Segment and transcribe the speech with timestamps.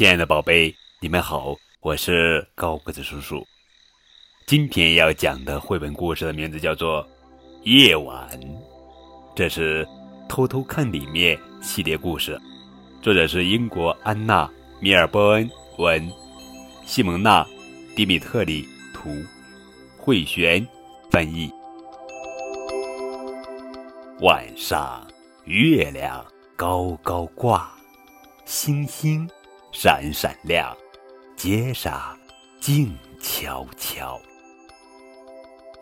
[0.00, 3.46] 亲爱的宝贝，你们好，我是高个子叔叔。
[4.46, 7.04] 今天要讲的绘本故事的名字叫做
[7.64, 8.26] 《夜晚》，
[9.36, 9.84] 这是
[10.26, 12.40] 《偷偷看》里面系列故事，
[13.02, 14.46] 作者是英国安娜·
[14.80, 16.10] 米尔波恩文，
[16.86, 17.44] 西蒙娜·
[17.94, 19.10] 迪米特里图，
[19.98, 20.66] 慧璇
[21.10, 21.52] 翻译。
[24.22, 25.06] 晚上，
[25.44, 26.24] 月亮
[26.56, 27.70] 高高挂，
[28.46, 29.28] 星星。
[29.72, 30.76] 闪闪亮，
[31.36, 32.16] 街上
[32.60, 34.20] 静悄悄。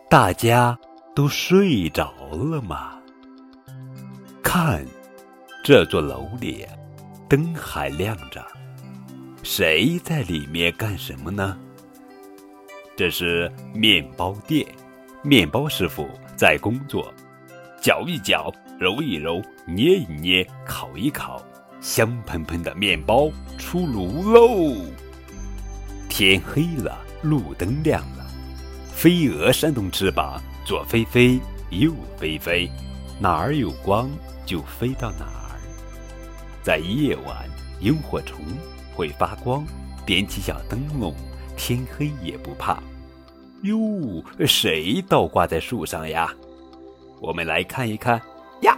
[0.09, 0.77] 大家
[1.15, 2.99] 都睡着了吗？
[4.43, 4.85] 看，
[5.63, 6.65] 这座楼里
[7.27, 8.45] 灯还亮着，
[9.43, 11.57] 谁在里面干什么呢？
[12.95, 14.65] 这是面包店，
[15.23, 17.11] 面包师傅在工作，
[17.81, 21.43] 搅一搅，揉一揉，捏一捏，烤一烤。
[21.81, 24.75] 香喷喷的面包出炉喽！
[26.09, 28.27] 天黑了，路灯亮了，
[28.91, 32.69] 飞蛾扇动翅膀，左飞飞，右飞飞，
[33.19, 34.09] 哪儿有光
[34.45, 35.59] 就飞到哪儿。
[36.61, 37.47] 在夜晚，
[37.79, 38.39] 萤火虫
[38.93, 39.65] 会发光，
[40.05, 41.15] 点起小灯笼，
[41.55, 42.81] 天黑也不怕。
[43.63, 43.77] 哟，
[44.45, 46.29] 谁倒挂在树上呀？
[47.21, 48.21] 我们来看一看
[48.61, 48.77] 呀，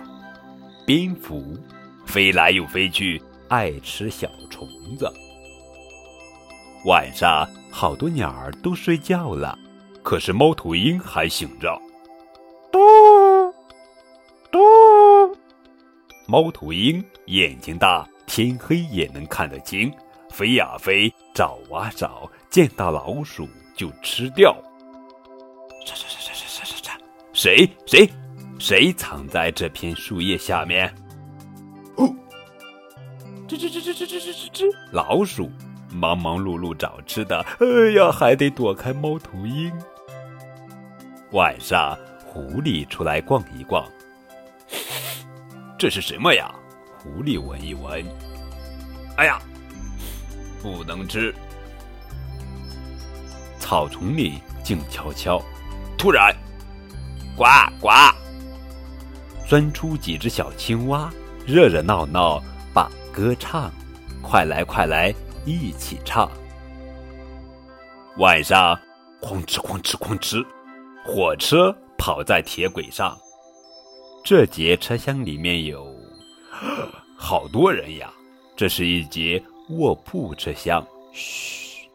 [0.86, 1.58] 蝙蝠。
[2.06, 5.12] 飞来又飞去，爱吃小虫子。
[6.86, 9.58] 晚上，好多鸟儿都睡觉了，
[10.04, 11.80] 可是猫头鹰还醒着。
[12.72, 12.80] 嘟
[14.50, 14.60] 嘟，
[16.26, 19.94] 猫头鹰眼睛大，天黑也能看得清，
[20.30, 24.56] 飞呀飞，找啊找，见到老鼠就吃掉。
[25.86, 26.98] 啥啥啥啥啥啥啥？
[27.34, 28.10] 谁谁
[28.60, 30.94] 谁藏在这片树叶下面？
[33.62, 34.76] 吱吱吱吱吱吱吱吱！
[34.92, 35.52] 老鼠
[35.92, 39.72] 忙忙碌碌找吃的，哎呀，还得躲开猫头鹰。
[41.34, 43.88] 晚上，狐狸出来逛一逛。
[45.78, 46.52] 这是什么呀？
[46.98, 48.04] 狐狸闻一闻。
[49.18, 49.40] 哎呀，
[50.60, 51.32] 不能吃。
[53.60, 55.40] 草丛里静悄悄，
[56.00, 56.36] 突然，
[57.38, 57.46] 呱
[57.80, 57.90] 呱，
[59.48, 61.14] 钻出几只小青蛙，
[61.46, 62.42] 热热闹闹。
[63.12, 63.70] 歌唱，
[64.22, 65.14] 快来快来，
[65.46, 66.32] 一起唱。
[68.18, 68.80] 晚上，
[69.22, 70.46] 哐哧哐哧哐哧，
[71.04, 73.18] 火车跑在铁轨上。
[74.24, 75.94] 这节车厢里面有
[77.18, 78.12] 好多人呀，
[78.56, 80.86] 这是一节卧铺车厢。
[81.12, 81.90] 嘘，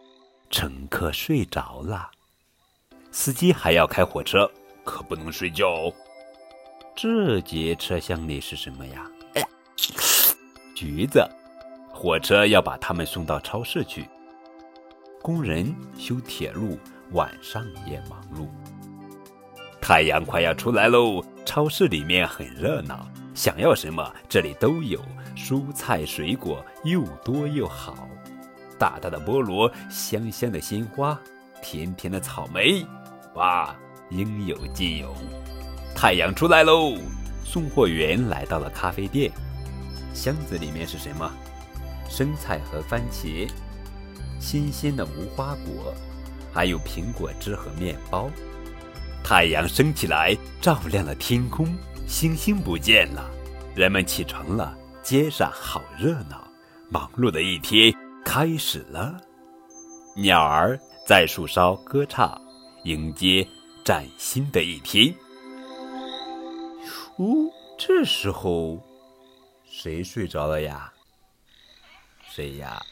[0.51, 2.11] 乘客睡着了，
[3.11, 4.51] 司机还要开火车，
[4.85, 5.93] 可不能睡觉哦。
[6.95, 9.11] 这节车厢里是什么呀？
[10.77, 11.27] 橘子，
[11.91, 14.07] 火车要把他们送到超市去。
[15.23, 16.79] 工人修铁路，
[17.13, 18.47] 晚上也忙碌。
[19.81, 25.01] 太阳快要出来喽，超市里面很热闹，想要什么这里都有，
[25.35, 28.07] 蔬菜水果又多又好。
[28.79, 31.19] 大大的菠萝，香香的鲜花，
[31.63, 32.85] 甜甜的草莓，
[33.33, 33.75] 哇，
[34.11, 35.15] 应有尽有。
[35.95, 36.99] 太阳出来喽，
[37.47, 39.33] 送货员来到了咖啡店。
[40.17, 41.31] 箱子里面是什么？
[42.09, 43.47] 生菜和番茄，
[44.41, 45.93] 新鲜的无花果，
[46.53, 48.31] 还有苹果汁和面包。
[49.23, 53.31] 太阳升起来，照亮了天空，星星不见了。
[53.75, 56.49] 人们起床了，街上好热闹，
[56.89, 57.93] 忙碌的一天
[58.25, 59.21] 开始了。
[60.17, 62.41] 鸟儿在树梢歌唱，
[62.85, 63.47] 迎接
[63.85, 65.15] 崭新的一天。
[67.19, 68.81] 呜，这时候。
[69.79, 70.91] 谁睡着了呀？
[72.33, 72.83] 谁呀？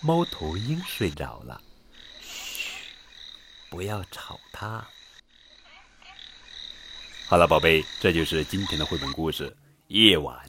[0.00, 1.60] 猫头鹰睡着了。
[2.20, 2.70] 嘘，
[3.68, 4.86] 不要吵它。
[7.26, 9.50] 好了，宝贝，这就是今天的绘本故事
[9.88, 10.48] 《夜晚》。